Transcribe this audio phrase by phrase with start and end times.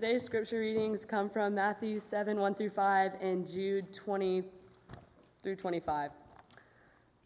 [0.00, 4.42] Today's scripture readings come from Matthew 7 1 through 5 and Jude 20
[5.42, 6.10] through 25.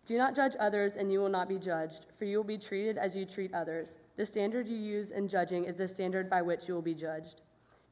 [0.04, 2.98] Do not judge others, and you will not be judged, for you will be treated
[2.98, 3.98] as you treat others.
[4.16, 7.42] The standard you use in judging is the standard by which you will be judged.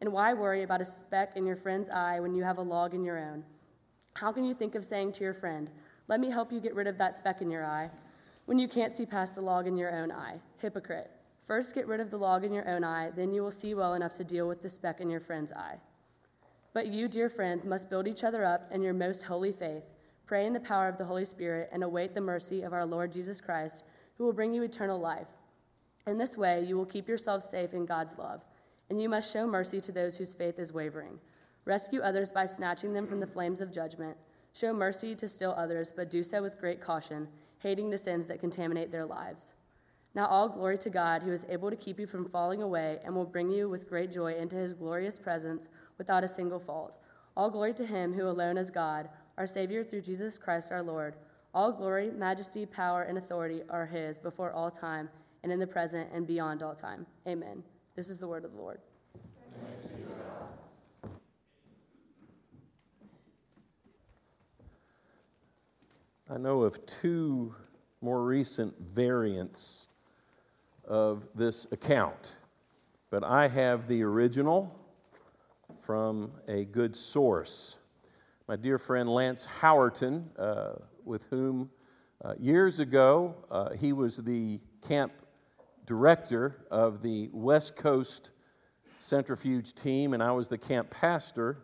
[0.01, 2.93] And why worry about a speck in your friend's eye when you have a log
[2.93, 3.45] in your own?
[4.15, 5.71] How can you think of saying to your friend,
[6.09, 7.89] Let me help you get rid of that speck in your eye,
[8.47, 10.41] when you can't see past the log in your own eye?
[10.57, 11.09] Hypocrite.
[11.53, 13.93] First get rid of the log in your own eye, then you will see well
[13.93, 15.77] enough to deal with the speck in your friend's eye.
[16.73, 19.83] But you, dear friends, must build each other up in your most holy faith
[20.25, 23.13] Pray in the power of the Holy Spirit and await the mercy of our Lord
[23.13, 23.85] Jesus Christ,
[24.17, 25.29] who will bring you eternal life.
[26.07, 28.43] In this way, you will keep yourselves safe in God's love,
[28.89, 31.21] and you must show mercy to those whose faith is wavering.
[31.67, 34.17] Rescue others by snatching them from the flames of judgment.
[34.55, 37.29] Show mercy to still others, but do so with great caution,
[37.59, 39.55] hating the sins that contaminate their lives.
[40.15, 43.15] Now, all glory to God, who is able to keep you from falling away and
[43.15, 46.99] will bring you with great joy into his glorious presence without a single fault.
[47.37, 51.17] All glory to him who alone is God our Savior, through Jesus Christ our Lord.
[51.55, 55.09] All glory, majesty, power, and authority are His before all time,
[55.43, 57.07] and in the present and beyond all time.
[57.27, 57.63] Amen.
[57.97, 58.79] This is the word of the Lord.
[66.31, 67.55] I know of two
[68.01, 69.89] more recent variants
[70.87, 72.35] of this account,
[73.11, 74.75] but I have the original
[75.83, 77.77] from a good source
[78.53, 80.73] my dear friend Lance Howerton, uh,
[81.05, 81.71] with whom
[82.25, 85.13] uh, years ago uh, he was the camp
[85.87, 88.31] director of the West Coast
[88.99, 91.59] centrifuge team, and I was the camp pastor.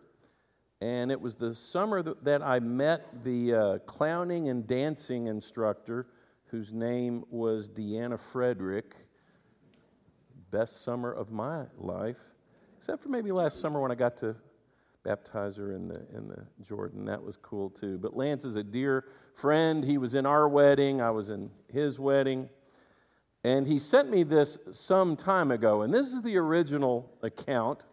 [0.81, 6.07] And it was the summer that, I met the uh, clowning and dancing instructor,
[6.45, 8.95] whose name was Deanna Frederick.
[10.51, 12.19] Best summer of my life,
[12.77, 14.35] except for maybe last summer when I got to
[15.03, 17.05] baptize her in the in the Jordan.
[17.05, 17.97] That was cool too.
[17.97, 19.05] But Lance is a dear
[19.35, 19.83] friend.
[19.83, 21.01] He was in our wedding.
[21.01, 22.49] I was in his wedding.
[23.43, 27.85] And he sent me this some time ago, and this is the original account.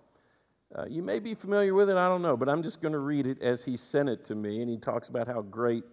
[0.74, 2.98] Uh, you may be familiar with it, I don't know, but I'm just going to
[2.98, 4.60] read it as he sent it to me.
[4.60, 5.84] And he talks about how great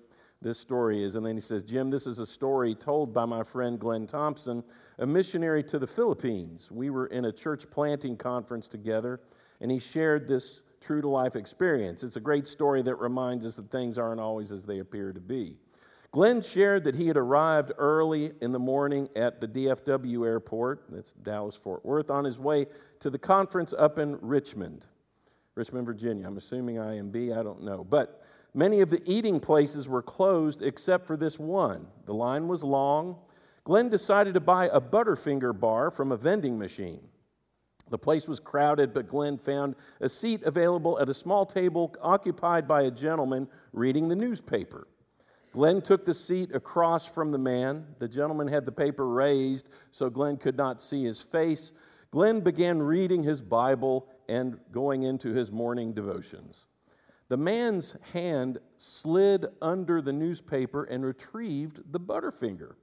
[0.44, 1.16] this story is.
[1.16, 4.64] And then he says, Jim, this is a story told by my friend Glenn Thompson,
[5.00, 6.70] a missionary to the Philippines.
[6.70, 9.22] We were in a church planting conference together,
[9.62, 12.04] and he shared this true to life experience.
[12.04, 15.22] It's a great story that reminds us that things aren't always as they appear to
[15.22, 15.58] be.
[16.12, 21.14] Glenn shared that he had arrived early in the morning at the DFW airport, that's
[21.14, 22.68] Dallas Fort Worth, on his way
[23.00, 24.86] to the conference up in Richmond,
[25.56, 26.28] Richmond, Virginia.
[26.28, 27.84] I'm assuming IMB, I don't know.
[27.84, 28.22] But
[28.54, 31.88] many of the eating places were closed except for this one.
[32.06, 33.18] The line was long.
[33.64, 37.02] Glenn decided to buy a Butterfinger bar from a vending machine.
[37.90, 42.68] The place was crowded, but Glenn found a seat available at a small table occupied
[42.68, 44.88] by a gentleman reading the newspaper.
[45.52, 47.86] Glenn took the seat across from the man.
[48.00, 51.72] The gentleman had the paper raised so Glenn could not see his face.
[52.10, 56.66] Glenn began reading his Bible and going into his morning devotions.
[57.34, 62.76] The man's hand slid under the newspaper and retrieved the Butterfinger.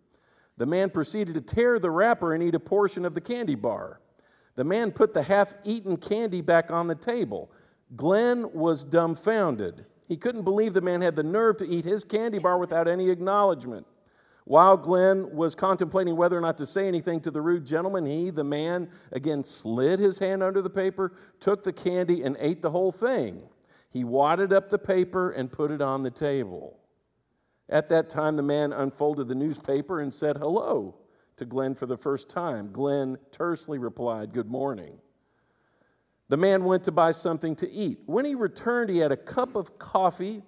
[0.57, 4.01] The man proceeded to tear the wrapper and eat a portion of the candy bar.
[4.57, 7.53] The man put the half eaten candy back on the table.
[7.95, 9.87] Glenn was dumbfounded.
[10.09, 13.09] He couldn't believe the man had the nerve to eat his candy bar without any
[13.09, 13.87] acknowledgement.
[14.47, 18.31] While Glenn was contemplating whether or not to say anything to the rude gentleman, he,
[18.31, 22.71] the man, again slid his hand under the paper, took the candy, and ate the
[22.73, 23.43] whole thing.
[23.91, 26.79] He wadded up the paper and put it on the table.
[27.69, 30.95] At that time, the man unfolded the newspaper and said hello
[31.37, 32.71] to Glenn for the first time.
[32.73, 34.99] Glenn tersely replied, Good morning.
[36.29, 37.99] The man went to buy something to eat.
[38.07, 40.43] When he returned, he had a cup of coffee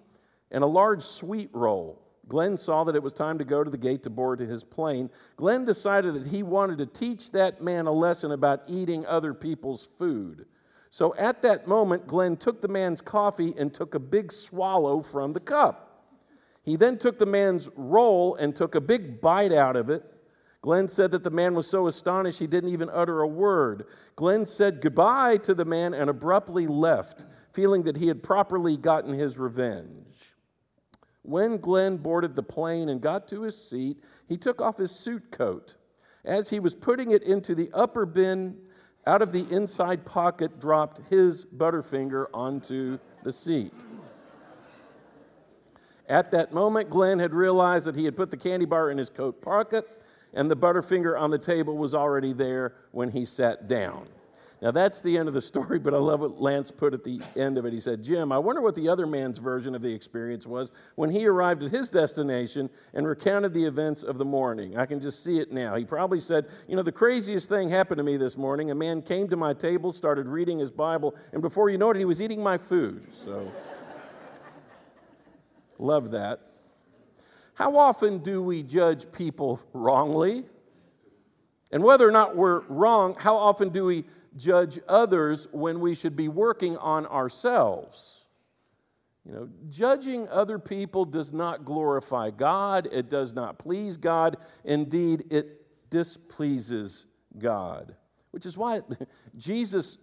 [0.53, 2.01] and a large sweet roll.
[2.29, 5.11] Glenn saw that it was time to go to the gate to board his plane.
[5.37, 9.89] Glenn decided that he wanted to teach that man a lesson about eating other people's
[9.99, 10.47] food.
[10.93, 15.33] So at that moment, Glenn took the man's coffee and took a big swallow from
[15.33, 15.89] the cup.
[16.63, 20.05] He then took the man's roll and took a big bite out of it
[20.63, 23.87] Glenn said that the man was so astonished he didn't even utter a word.
[24.15, 29.13] Glenn said goodbye to the man and abruptly left, feeling that he had properly gotten
[29.13, 30.37] his revenge.
[31.23, 35.33] When Glenn boarded the plane and got to his seat, he took off his suit
[35.33, 35.75] coat.
[36.25, 38.57] As he was putting it into the upper bin,
[39.07, 43.75] out of the inside pocket dropped his Butterfinger onto the seat.
[46.09, 49.11] At that moment, Glenn had realized that he had put the candy bar in his
[49.11, 49.89] coat pocket
[50.35, 54.07] and the Butterfinger on the table was already there when he sat down.
[54.63, 57.21] Now, that's the end of the story, but I love what Lance put at the
[57.35, 57.73] end of it.
[57.73, 61.11] He said, Jim, I wonder what the other man's version of the experience was when
[61.11, 64.79] he arrived at his destination and recounted the events of the morning.
[64.79, 65.75] I can just see it now.
[65.75, 68.71] He probably said, You know, the craziest thing happened to me this morning.
[68.71, 71.97] A man came to my table, started reading his Bible, and before you know it,
[71.97, 73.03] he was eating my food.
[73.25, 73.51] So,
[75.81, 76.39] love that.
[77.55, 80.45] How often do we judge people wrongly?
[81.73, 84.05] And whether or not we're wrong, how often do we
[84.37, 88.25] judge others when we should be working on ourselves.
[89.25, 94.37] You know, judging other people does not glorify God, it does not please God.
[94.65, 97.07] Indeed, it displeases
[97.39, 97.95] God,
[98.33, 98.81] which is why
[99.37, 99.99] Jesus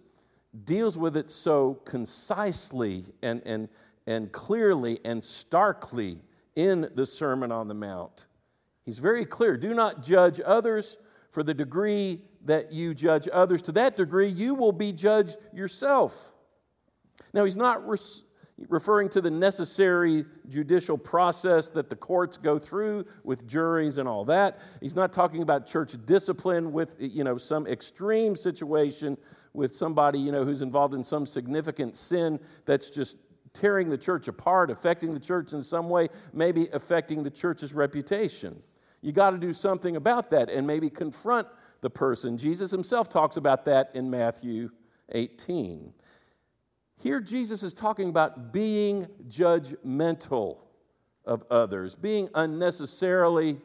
[0.64, 3.68] deals with it so concisely and, and,
[4.06, 6.18] and clearly and starkly
[6.56, 8.26] in the Sermon on the Mount.
[8.84, 10.96] He's very clear do not judge others
[11.30, 16.34] for the degree that you judge others, to that degree, you will be judged yourself.
[17.32, 17.82] Now, he's not
[18.68, 24.24] referring to the necessary judicial process that the courts go through with juries and all
[24.24, 24.58] that.
[24.80, 29.16] He's not talking about church discipline with, you know, some extreme situation
[29.52, 33.16] with somebody, you know, who's involved in some significant sin that's just
[33.52, 38.62] tearing the church apart, affecting the church in some way, maybe affecting the church's reputation.
[39.02, 41.48] You got to do something about that and maybe confront
[41.80, 42.36] the person.
[42.36, 44.70] Jesus himself talks about that in Matthew
[45.12, 45.92] 18.
[46.96, 50.58] Here, Jesus is talking about being judgmental
[51.24, 53.58] of others, being unnecessarily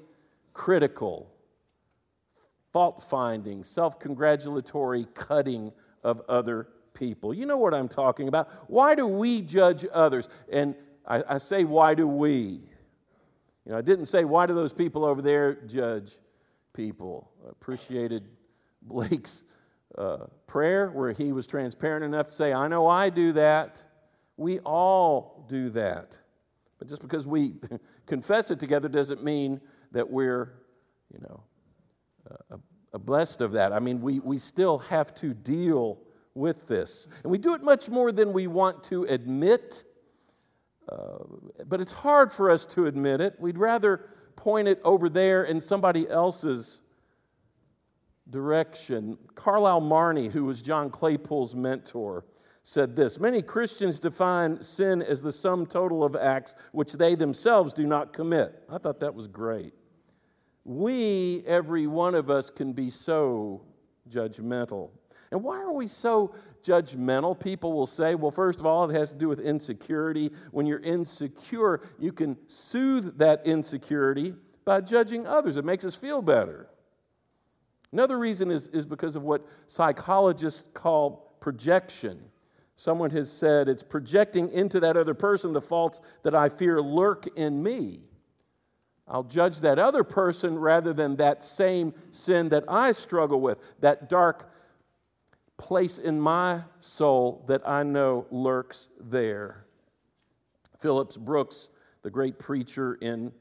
[0.54, 1.30] critical,
[2.72, 5.74] fault finding, self congratulatory cutting
[6.04, 7.34] of other people.
[7.34, 8.50] You know what I'm talking about.
[8.70, 10.30] Why do we judge others?
[10.50, 10.74] And
[11.06, 12.62] I, I say, why do we?
[13.66, 16.18] You know, I didn't say, why do those people over there judge
[16.74, 17.32] people?
[17.50, 18.28] Appreciated
[18.84, 19.44] Blake's
[19.98, 23.82] uh, prayer where he was transparent enough to say, I know I do that.
[24.38, 26.18] We all do that.
[26.78, 27.56] But just because we
[28.06, 29.60] confess it together doesn't mean
[29.92, 30.54] that we're,
[31.12, 31.44] you know,
[32.30, 32.58] uh,
[32.98, 33.74] blessed of that.
[33.74, 36.00] I mean, we, we still have to deal
[36.34, 37.08] with this.
[37.24, 39.84] And we do it much more than we want to admit
[40.90, 41.18] uh,
[41.68, 43.36] but it's hard for us to admit it.
[43.40, 46.80] We'd rather point it over there in somebody else's
[48.30, 49.18] direction.
[49.36, 52.26] Carlyle Marney, who was John Claypool's mentor,
[52.64, 57.74] said this Many Christians define sin as the sum total of acts which they themselves
[57.74, 58.64] do not commit.
[58.70, 59.74] I thought that was great.
[60.64, 63.62] We, every one of us, can be so
[64.10, 64.90] judgmental.
[65.32, 67.40] And why are we so judgmental?
[67.40, 70.32] People will say, well, first of all, it has to do with insecurity.
[70.52, 74.36] When you're insecure, you can soothe that insecurity
[74.66, 75.58] by judging others.
[75.58, 76.68] It makes us feel better.
[77.92, 82.20] Another reason is, is because of what psychologists call projection.
[82.76, 87.28] Someone has said it's projecting into that other person the faults that I fear lurk
[87.38, 88.02] in me.
[89.08, 94.10] I'll judge that other person rather than that same sin that I struggle with, that
[94.10, 94.52] dark
[95.58, 99.66] place in my soul that I know lurks there.
[100.80, 101.70] Phillips Brooks,
[102.04, 103.32] the great preacher in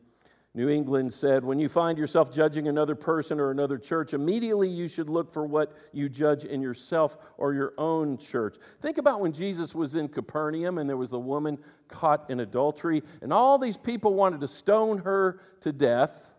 [0.54, 4.86] New England, said, When you find yourself judging another person or another church, immediately you
[4.86, 8.56] should look for what you judge in yourself or your own church.
[8.80, 13.02] Think about when Jesus was in Capernaum and there was the woman caught in adultery,
[13.20, 16.30] and all these people wanted to stone her to death.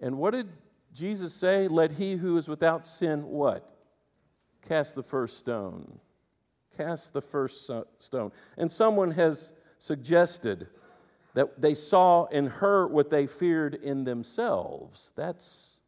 [0.00, 0.48] And what did
[0.94, 1.68] Jesus say?
[1.68, 3.77] Let he who is without sin what?
[4.68, 5.98] Cast the first stone.
[6.76, 8.32] Cast the first stone.
[8.58, 10.68] And someone has suggested
[11.34, 15.12] that they saw in her what they feared in themselves.
[15.16, 15.78] That's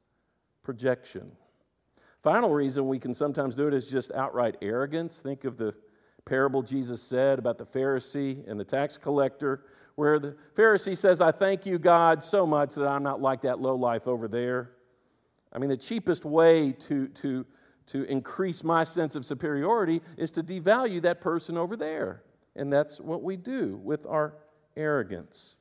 [0.63, 1.31] projection.
[2.23, 5.21] Final reason we can sometimes do it is just outright arrogance.
[5.21, 5.75] Think of the
[6.25, 9.65] parable Jesus said about the Pharisee and the tax collector,
[9.97, 13.61] where the Pharisee says, I thank you, God, so much that I'm not like that
[13.61, 14.73] low life over there.
[15.53, 17.45] I mean, the cheapest way to, to
[17.91, 22.23] to increase my sense of superiority is to devalue that person over there.
[22.57, 24.35] And that's what we do with our
[24.77, 25.57] arrogance.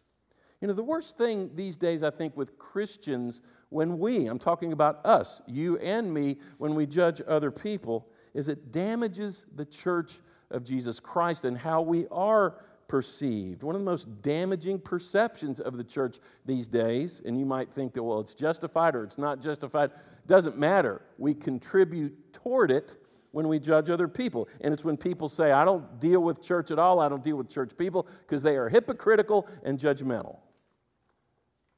[0.61, 4.73] You know, the worst thing these days, I think, with Christians, when we, I'm talking
[4.73, 10.19] about us, you and me, when we judge other people, is it damages the church
[10.51, 12.55] of Jesus Christ and how we are
[12.87, 13.63] perceived.
[13.63, 17.93] One of the most damaging perceptions of the church these days, and you might think
[17.93, 19.91] that, well, it's justified or it's not justified.
[20.29, 21.01] Doesn't matter.
[21.17, 22.95] We contribute toward it
[23.31, 24.47] when we judge other people.
[24.61, 27.35] And it's when people say, I don't deal with church at all, I don't deal
[27.35, 30.37] with church people, because they are hypocritical and judgmental.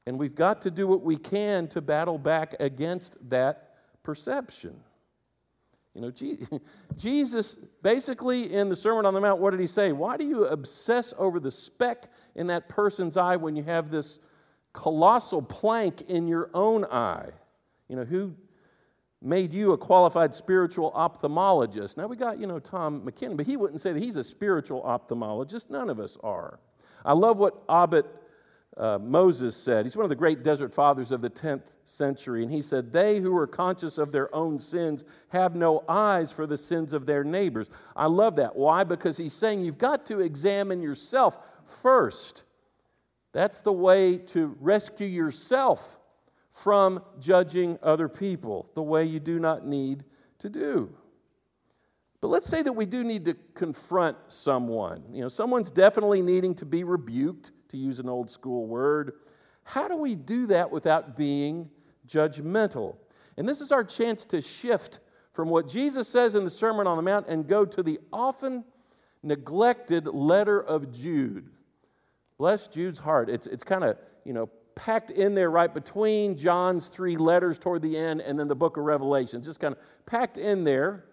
[0.06, 4.76] And we've got to do what we can to battle back against that perception.
[5.94, 6.10] You know,
[6.96, 9.92] Jesus basically in the Sermon on the Mount, what did he say?
[9.92, 14.18] Why do you obsess over the speck in that person's eye when you have this
[14.74, 17.30] colossal plank in your own eye?
[17.92, 18.34] You know, who
[19.22, 21.96] made you a qualified spiritual ophthalmologist?
[21.96, 24.82] Now we got, you know, Tom McKinnon, but he wouldn't say that he's a spiritual
[24.82, 25.70] ophthalmologist.
[25.70, 26.58] None of us are.
[27.04, 28.06] I love what Abbot
[28.76, 29.84] uh, Moses said.
[29.84, 32.42] He's one of the great desert fathers of the 10th century.
[32.42, 36.46] And he said, They who are conscious of their own sins have no eyes for
[36.46, 37.68] the sins of their neighbors.
[37.94, 38.54] I love that.
[38.54, 38.84] Why?
[38.84, 41.38] Because he's saying you've got to examine yourself
[41.82, 42.44] first.
[43.32, 45.98] That's the way to rescue yourself
[46.52, 50.04] from judging other people, the way you do not need
[50.38, 50.92] to do.
[52.20, 55.02] But let's say that we do need to confront someone.
[55.12, 59.14] You know, someone's definitely needing to be rebuked to use an old school word.
[59.64, 61.68] How do we do that without being
[62.06, 62.96] judgmental?
[63.36, 65.00] And this is our chance to shift
[65.32, 68.62] from what Jesus says in the Sermon on the Mount and go to the often
[69.22, 71.48] neglected letter of Jude.
[72.38, 73.30] Bless Jude's heart.
[73.30, 77.82] It's, it's kind of, you know, packed in there right between John's three letters toward
[77.82, 79.42] the end and then the book of Revelation.
[79.42, 81.04] Just kind of packed in there.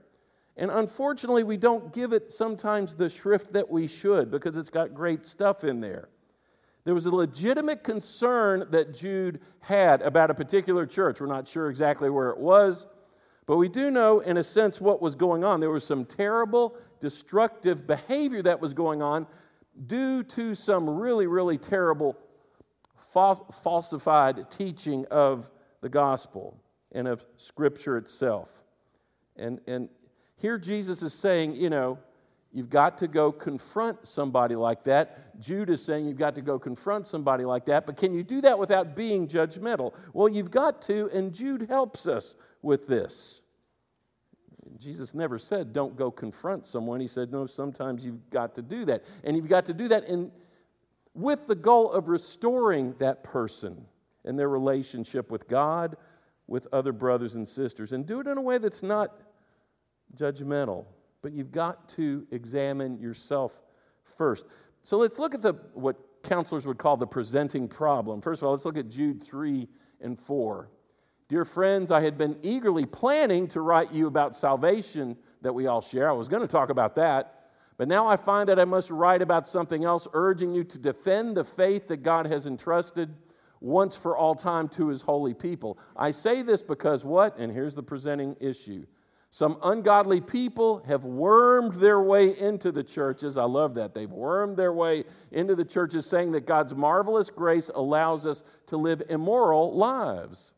[0.58, 4.94] And unfortunately, we don't give it sometimes the shrift that we should because it's got
[4.94, 6.10] great stuff in there.
[6.84, 11.22] There was a legitimate concern that Jude had about a particular church.
[11.22, 12.88] We're not sure exactly where it was,
[13.46, 15.60] but we do know, in a sense, what was going on.
[15.60, 19.28] There was some terrible, destructive behavior that was going on
[19.88, 22.18] due to some really, really terrible
[23.12, 25.50] falsified teaching of
[25.82, 26.58] the gospel
[26.92, 28.50] and of Scripture itself.
[29.36, 29.90] And, and
[30.38, 31.98] here Jesus is saying, you know,
[32.52, 35.40] You've got to go confront somebody like that.
[35.40, 38.42] Jude is saying you've got to go confront somebody like that, but can you do
[38.42, 39.94] that without being judgmental?
[40.14, 43.42] Well, you've got to, and Jude helps us with this.
[44.80, 47.00] Jesus never said, don't go confront someone.
[47.00, 49.04] He said, no, sometimes you've got to do that.
[49.24, 50.32] And you've got to do that in,
[51.14, 53.86] with the goal of restoring that person
[54.26, 55.98] and their relationship with God,
[56.48, 59.22] with other brothers and sisters, and do it in a way that's not
[60.16, 60.86] judgmental
[61.22, 63.62] but you've got to examine yourself
[64.18, 64.46] first.
[64.84, 68.22] So let's look at the what counselors would call the presenting problem.
[68.22, 69.68] First of all, let's look at Jude 3
[70.02, 70.70] and 4.
[71.28, 75.82] Dear friends, I had been eagerly planning to write you about salvation that we all
[75.82, 76.10] share.
[76.10, 77.39] I was going to talk about that,
[77.80, 81.38] but now I find that I must write about something else, urging you to defend
[81.38, 83.10] the faith that God has entrusted
[83.62, 85.80] once for all time to his holy people.
[85.96, 87.38] I say this because what?
[87.38, 88.86] And here's the presenting issue.
[89.32, 93.38] Some ungodly people have wormed their way into the churches.
[93.38, 93.94] I love that.
[93.94, 98.76] They've wormed their way into the churches, saying that God's marvelous grace allows us to
[98.76, 100.52] live immoral lives.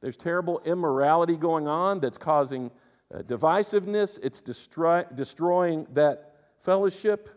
[0.00, 2.70] There's terrible immorality going on that's causing
[3.12, 6.31] uh, divisiveness, it's destroy, destroying that
[6.62, 7.28] fellowship.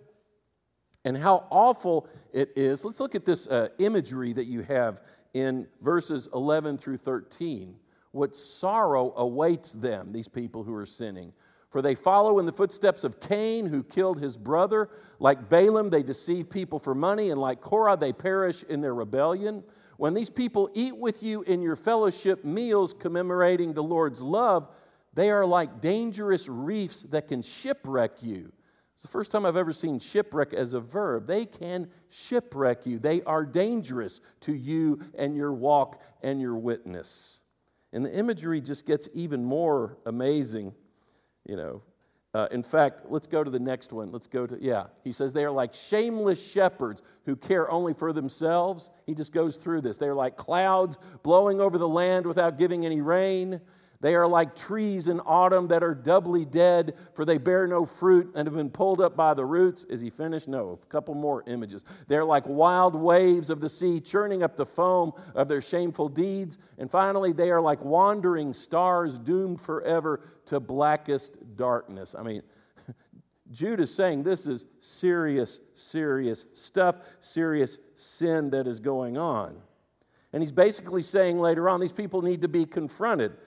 [1.04, 2.84] And how awful it is.
[2.84, 5.02] Let's look at this uh, imagery that you have
[5.36, 7.76] in verses 11 through 13
[8.16, 11.34] what sorrow awaits them, these people who are sinning.
[11.70, 14.90] For they follow in the footsteps of Cain, who killed his brother.
[15.20, 19.62] Like Balaam, they deceive people for money, and like Korah, they perish in their rebellion.
[19.98, 24.70] When these people eat with you in your fellowship meals commemorating the Lord's love,
[25.14, 28.54] they are like dangerous reefs that can shipwreck you.
[28.96, 31.28] It's the first time I've ever seen shipwreck as a verb.
[31.28, 37.40] They can shipwreck you, they are dangerous to you and your walk and your witness.
[37.94, 40.74] And the imagery just gets even more amazing,
[41.46, 41.82] you know.
[42.34, 44.12] Uh, in fact, let's go to the next one.
[44.12, 44.88] Let's go to, yeah.
[45.06, 48.92] He says they are like shameless shepherds who care only for themselves.
[49.06, 49.96] He just goes through this.
[49.96, 53.62] They're like clouds blowing over the land without giving any rain.
[54.02, 58.32] They are like trees in autumn that are doubly dead, for they bear no fruit
[58.36, 59.84] and have been pulled up by the roots.
[59.86, 60.48] Is he finished?
[60.48, 61.86] No, a couple more images.
[62.08, 66.58] They're like wild waves of the sea, churning up the foam of their shameful deeds.
[66.78, 72.16] And finally, they are like wandering stars doomed forever to blackest darkness.
[72.18, 72.42] I mean,
[73.52, 79.56] Jude is saying this is serious, serious stuff, serious sin that is going on.
[80.34, 83.38] And he's basically saying later on, these people need to be confronted.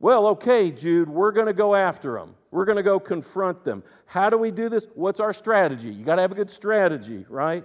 [0.00, 2.34] Well, okay, Jude, we're going to go after them.
[2.50, 3.82] We're going to go confront them.
[4.06, 4.86] How do we do this?
[4.94, 5.90] What's our strategy?
[5.90, 7.64] You got to have a good strategy, right?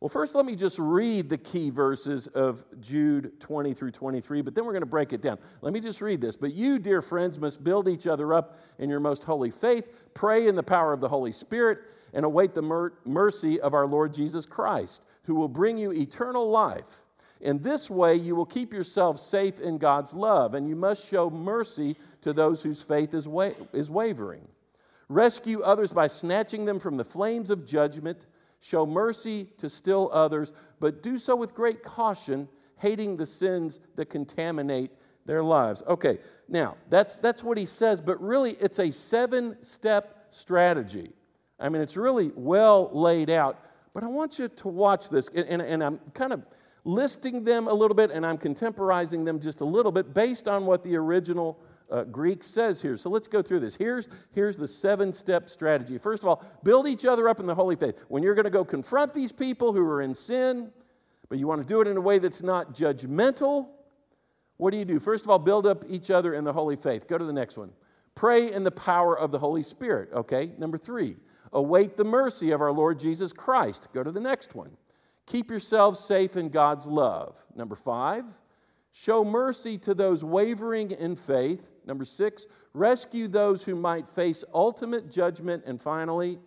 [0.00, 4.56] Well, first, let me just read the key verses of Jude 20 through 23, but
[4.56, 5.38] then we're going to break it down.
[5.60, 6.34] Let me just read this.
[6.34, 10.48] But you, dear friends, must build each other up in your most holy faith, pray
[10.48, 11.78] in the power of the Holy Spirit,
[12.12, 16.50] and await the mer- mercy of our Lord Jesus Christ, who will bring you eternal
[16.50, 17.01] life.
[17.42, 21.28] In this way, you will keep yourself safe in God's love, and you must show
[21.28, 24.46] mercy to those whose faith is, wa- is wavering.
[25.08, 28.26] Rescue others by snatching them from the flames of judgment.
[28.60, 34.06] Show mercy to still others, but do so with great caution, hating the sins that
[34.06, 34.92] contaminate
[35.26, 35.82] their lives.
[35.88, 36.18] Okay,
[36.48, 41.12] now that's, that's what he says, but really it's a seven step strategy.
[41.58, 43.58] I mean, it's really well laid out,
[43.94, 46.42] but I want you to watch this, and, and, and I'm kind of
[46.84, 50.66] listing them a little bit and I'm contemporizing them just a little bit based on
[50.66, 51.60] what the original
[51.90, 52.96] uh, Greek says here.
[52.96, 53.76] So let's go through this.
[53.76, 55.98] Here's, here's the seven step strategy.
[55.98, 57.96] First of all, build each other up in the holy faith.
[58.08, 60.70] When you're going to go confront these people who are in sin,
[61.28, 63.66] but you want to do it in a way that's not judgmental,
[64.56, 64.98] what do you do?
[64.98, 67.06] First of all, build up each other in the holy faith.
[67.06, 67.70] Go to the next one.
[68.14, 70.10] Pray in the power of the Holy Spirit.
[70.12, 71.16] Okay, number three.
[71.52, 73.88] Await the mercy of our Lord Jesus Christ.
[73.92, 74.70] Go to the next one.
[75.26, 77.36] Keep yourselves safe in God's love.
[77.54, 78.24] Number five,
[78.92, 81.70] show mercy to those wavering in faith.
[81.86, 85.62] Number six, rescue those who might face ultimate judgment.
[85.66, 86.38] And finally,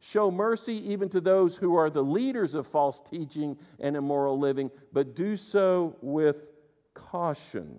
[0.00, 4.70] show mercy even to those who are the leaders of false teaching and immoral living,
[4.92, 6.46] but do so with
[6.94, 7.76] caution.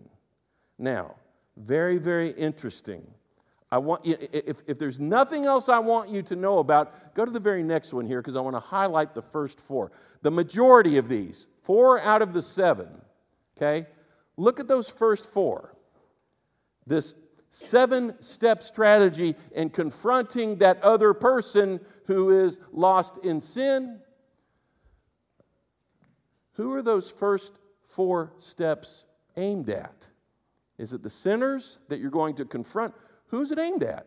[0.78, 1.16] Now,
[1.58, 3.06] very, very interesting.
[3.74, 7.32] I want if, if there's nothing else I want you to know about, go to
[7.32, 9.92] the very next one here because I want to highlight the first four.
[10.22, 12.88] The majority of these, four out of the seven,
[13.58, 13.88] okay?
[14.38, 15.74] Look at those first four.
[16.86, 17.16] This
[17.50, 24.00] seven step strategy in confronting that other person who is lost in sin.
[26.52, 27.54] Who are those first
[27.88, 30.06] four steps aimed at?
[30.78, 32.94] Is it the sinners that you're going to confront?
[33.34, 34.06] Who's it aimed at?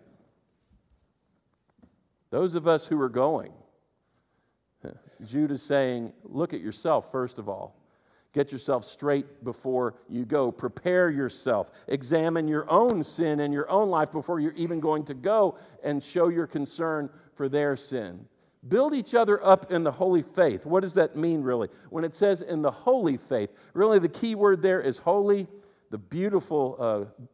[2.30, 3.52] Those of us who are going.
[5.24, 7.74] Jude is saying, look at yourself, first of all.
[8.32, 10.52] Get yourself straight before you go.
[10.52, 11.72] Prepare yourself.
[11.88, 16.00] Examine your own sin and your own life before you're even going to go and
[16.00, 18.24] show your concern for their sin.
[18.68, 20.66] Build each other up in the holy faith.
[20.66, 21.68] What does that mean, really?
[21.90, 25.48] When it says in the holy faith, really the key word there is holy.
[25.90, 27.24] The beautiful uh,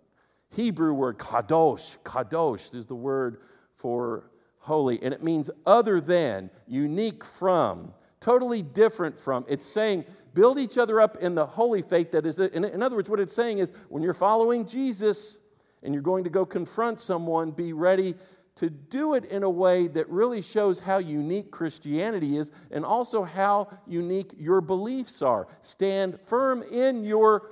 [0.53, 3.39] Hebrew word kadosh, kadosh is the word
[3.77, 9.45] for holy, and it means other than, unique from, totally different from.
[9.49, 13.09] It's saying build each other up in the holy faith that is, in, other words,
[13.09, 15.39] what it's saying is when you're following Jesus
[15.83, 18.15] and you're going to go confront someone, be ready
[18.55, 23.23] to do it in a way that really shows how unique Christianity is and also
[23.25, 25.49] how unique your beliefs are.
[25.63, 27.51] Stand firm in your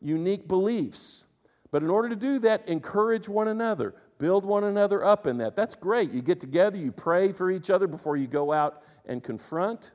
[0.00, 1.24] unique beliefs.
[1.70, 5.54] But in order to do that, encourage one another, build one another up in that.
[5.54, 6.10] That's great.
[6.10, 9.92] You get together, you pray for each other before you go out and confront.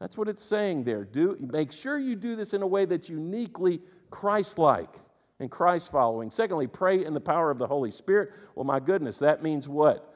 [0.00, 1.04] That's what it's saying there.
[1.04, 5.00] Do make sure you do this in a way that's uniquely Christ-like
[5.40, 6.30] and Christ following.
[6.30, 8.30] Secondly, pray in the power of the Holy Spirit.
[8.54, 10.14] Well, my goodness, that means what?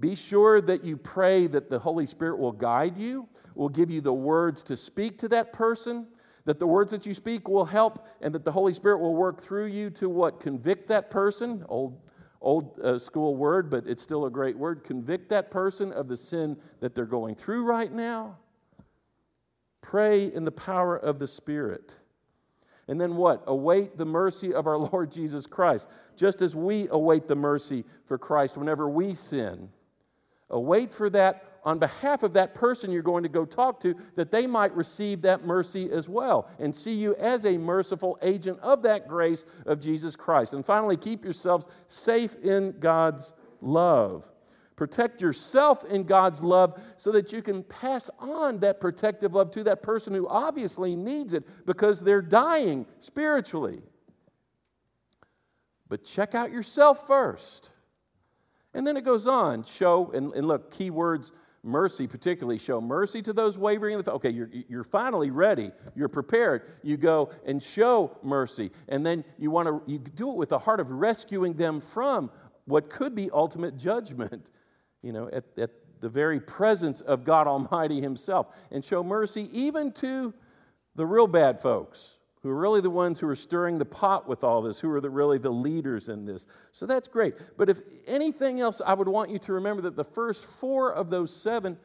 [0.00, 4.00] Be sure that you pray that the Holy Spirit will guide you, will give you
[4.00, 6.06] the words to speak to that person,
[6.46, 9.42] that the words that you speak will help and that the Holy Spirit will work
[9.42, 10.40] through you to what?
[10.40, 11.64] Convict that person.
[11.68, 12.00] Old,
[12.40, 14.84] old uh, school word, but it's still a great word.
[14.84, 18.36] Convict that person of the sin that they're going through right now.
[19.82, 21.96] Pray in the power of the Spirit.
[22.88, 23.42] And then what?
[23.48, 28.18] Await the mercy of our Lord Jesus Christ, just as we await the mercy for
[28.18, 29.68] Christ whenever we sin.
[30.50, 34.30] Await for that on behalf of that person you're going to go talk to, that
[34.30, 38.82] they might receive that mercy as well and see you as a merciful agent of
[38.82, 40.52] that grace of Jesus Christ.
[40.52, 44.28] And finally, keep yourselves safe in God's love.
[44.76, 49.64] Protect yourself in God's love so that you can pass on that protective love to
[49.64, 53.82] that person who obviously needs it because they're dying spiritually.
[55.88, 57.70] But check out yourself first.
[58.74, 63.20] And then it goes on show, and, and look, key words mercy particularly show mercy
[63.20, 65.70] to those wavering in the faith okay you're, you're finally ready.
[65.94, 66.62] You're prepared.
[66.82, 68.70] You go and show mercy.
[68.88, 72.30] And then you want to you do it with the heart of rescuing them from
[72.66, 74.50] what could be ultimate judgment
[75.02, 78.56] you know at, at the very presence of god almighty himself.
[78.70, 80.32] And show mercy even to
[80.94, 84.44] the real bad folks who are really the ones who are stirring the pot with
[84.44, 86.46] all this, who are the, really the leaders in this.
[86.72, 87.34] So that's great.
[87.56, 91.10] But if anything else, I would want you to remember that the first four of
[91.10, 91.76] those seven,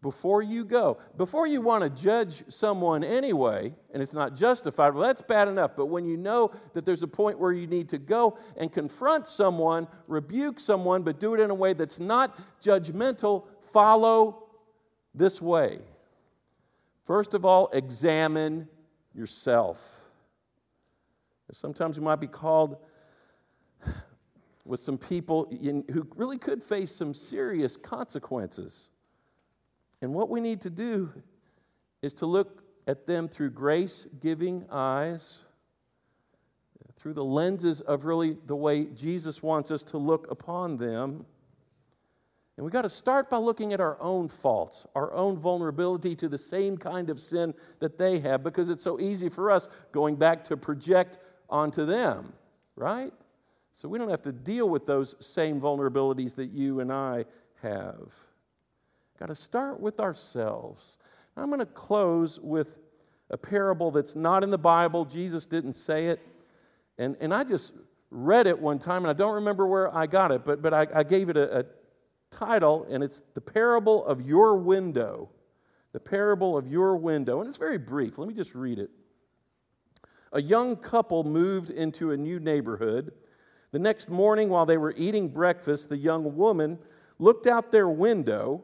[0.00, 5.06] before you go, before you want to judge someone anyway, and it's not justified, well,
[5.06, 5.72] that's bad enough.
[5.76, 9.26] But when you know that there's a point where you need to go and confront
[9.26, 14.44] someone, rebuke someone, but do it in a way that's not judgmental, follow
[15.14, 15.80] this way.
[17.04, 18.68] First of all, examine
[19.14, 19.80] yourself.
[21.52, 22.76] Sometimes you might be called
[24.64, 28.88] with some people in, who really could face some serious consequences.
[30.00, 31.12] And what we need to do
[32.02, 35.40] is to look at them through grace giving eyes,
[36.96, 41.24] through the lenses of really the way Jesus wants us to look upon them.
[42.60, 46.28] And we've got to start by looking at our own faults, our own vulnerability to
[46.28, 50.14] the same kind of sin that they have, because it's so easy for us going
[50.14, 52.34] back to project onto them,
[52.76, 53.14] right?
[53.72, 57.24] So we don't have to deal with those same vulnerabilities that you and I
[57.62, 58.12] have.
[59.18, 60.98] Got to start with ourselves.
[61.38, 62.76] I'm going to close with
[63.30, 65.06] a parable that's not in the Bible.
[65.06, 66.20] Jesus didn't say it.
[66.98, 67.72] And, and I just
[68.10, 70.86] read it one time, and I don't remember where I got it, but, but I,
[70.94, 71.64] I gave it a, a
[72.30, 75.28] title, and it's The Parable of Your Window.
[75.92, 77.40] The Parable of Your Window.
[77.40, 78.18] And it's very brief.
[78.18, 78.90] Let me just read it.
[80.32, 83.12] A young couple moved into a new neighborhood.
[83.72, 86.78] The next morning, while they were eating breakfast, the young woman
[87.18, 88.62] looked out their window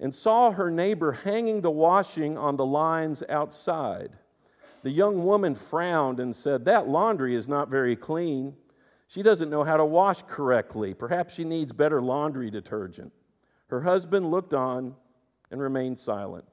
[0.00, 4.10] and saw her neighbor hanging the washing on the lines outside.
[4.82, 8.54] The young woman frowned and said, That laundry is not very clean.
[9.08, 10.94] She doesn't know how to wash correctly.
[10.94, 13.12] Perhaps she needs better laundry detergent.
[13.68, 14.94] Her husband looked on
[15.50, 16.44] and remained silent.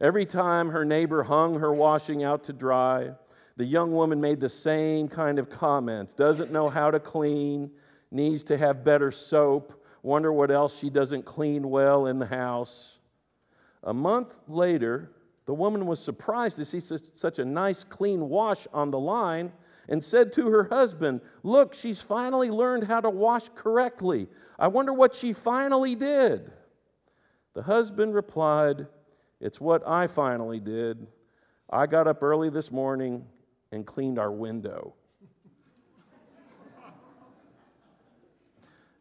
[0.00, 3.12] Every time her neighbor hung her washing out to dry,
[3.56, 7.70] the young woman made the same kind of comments doesn't know how to clean,
[8.10, 12.98] needs to have better soap, wonder what else she doesn't clean well in the house.
[13.82, 15.10] A month later,
[15.46, 19.52] the woman was surprised to see such a nice, clean wash on the line
[19.88, 24.28] and said to her husband, Look, she's finally learned how to wash correctly.
[24.58, 26.50] I wonder what she finally did.
[27.54, 28.86] The husband replied,
[29.40, 31.06] It's what I finally did.
[31.70, 33.24] I got up early this morning
[33.72, 34.94] and cleaned our window.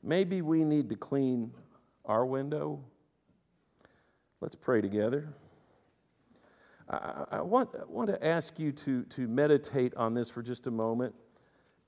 [0.04, 1.52] Maybe we need to clean
[2.06, 2.80] our window.
[4.40, 5.34] Let's pray together.
[6.90, 10.68] I, I, want, I want to ask you to, to meditate on this for just
[10.68, 11.14] a moment.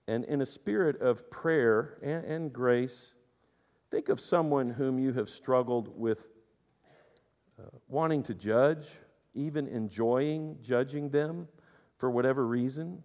[0.07, 3.13] And in a spirit of prayer and, and grace,
[3.91, 6.27] think of someone whom you have struggled with
[7.59, 8.87] uh, wanting to judge,
[9.33, 11.47] even enjoying judging them
[11.97, 13.03] for whatever reason.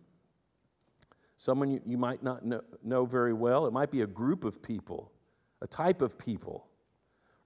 [1.37, 3.66] Someone you, you might not know, know very well.
[3.66, 5.12] It might be a group of people,
[5.61, 6.66] a type of people.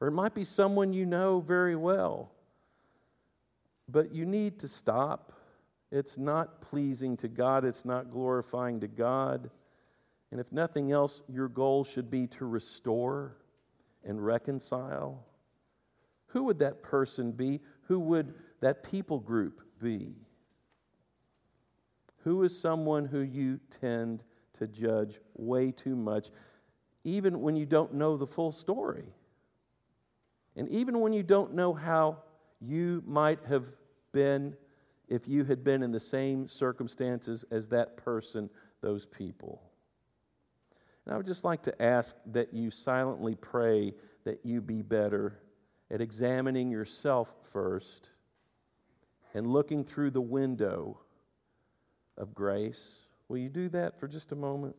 [0.01, 2.31] Or it might be someone you know very well.
[3.89, 5.33] But you need to stop.
[5.91, 9.51] It's not pleasing to God, it's not glorifying to God.
[10.31, 13.37] And if nothing else, your goal should be to restore
[14.05, 15.25] and reconcile.
[16.27, 17.61] Who would that person be?
[17.83, 20.17] Who would that people group be?
[22.25, 24.25] Who is someone who you tend
[24.55, 26.31] to judge way too much,
[27.05, 29.15] even when you don't know the full story?
[30.57, 32.19] And even when you don't know how
[32.61, 33.65] you might have
[34.13, 34.57] been
[35.09, 39.63] if you had been in the same circumstances as that person, those people.
[41.05, 43.95] And I would just like to ask that you silently pray
[44.25, 45.39] that you be better
[45.91, 48.11] at examining yourself first
[49.33, 50.99] and looking through the window
[52.19, 52.99] of grace.
[53.29, 54.77] Will you do that for just a moment?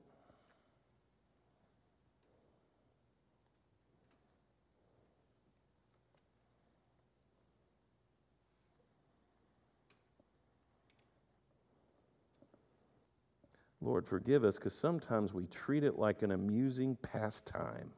[13.89, 17.89] Lord, forgive us because sometimes we treat it like an amusing pastime.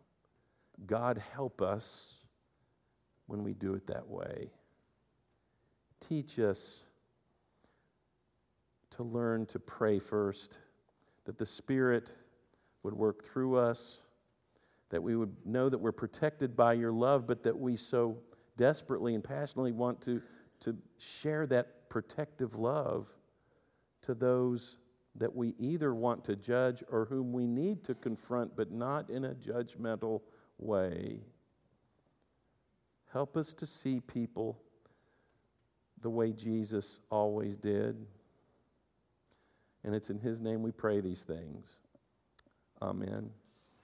[0.86, 2.16] God, help us
[3.28, 4.50] when we do it that way.
[6.00, 6.84] Teach us
[8.92, 10.60] to learn to pray first,
[11.26, 12.14] that the Spirit
[12.84, 14.00] would work through us,
[14.92, 18.18] that we would know that we're protected by your love, but that we so
[18.56, 20.22] desperately and passionately want to,
[20.62, 23.10] to share that protective love
[24.04, 24.78] to those
[25.16, 29.26] that we either want to judge or whom we need to confront, but not in
[29.26, 30.22] a judgmental
[30.58, 31.20] way.
[33.12, 34.58] Help us to see people
[36.02, 38.06] the way Jesus always did.
[39.84, 41.80] And it's in His name we pray these things.
[42.82, 43.30] Amen.